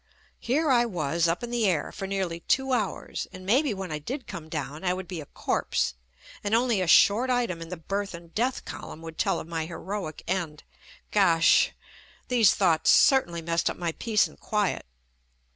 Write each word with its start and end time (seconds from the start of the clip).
Here 0.39 0.71
I 0.71 0.83
was 0.87 1.27
up 1.27 1.43
in 1.43 1.51
the 1.51 1.67
air 1.67 1.91
for 1.91 2.07
nearly 2.07 2.39
two 2.39 2.71
hours, 2.73 3.27
and 3.31 3.45
maybe 3.45 3.71
when 3.71 3.91
I 3.91 3.99
did 3.99 4.25
come 4.25 4.49
down 4.49 4.83
I 4.83 4.95
would 4.95 5.07
be 5.07 5.21
a 5.21 5.27
corpse 5.27 5.93
and 6.43 6.55
only 6.55 6.81
a 6.81 6.87
short 6.87 7.29
item 7.29 7.61
in 7.61 7.69
the 7.69 7.77
"Birth 7.77 8.15
and 8.15 8.33
Death 8.33 8.65
Column" 8.65 9.03
would 9.03 9.19
tell 9.19 9.39
of 9.39 9.47
my 9.47 9.67
heroic 9.67 10.23
end. 10.27 10.63
Gosh! 11.11 11.73
These 12.29 12.55
thoughts 12.55 12.89
certainly 12.89 13.43
messed 13.43 13.69
up 13.69 13.77
my 13.77 13.91
peace 13.91 14.25
and 14.25 14.39
quiet. 14.39 14.87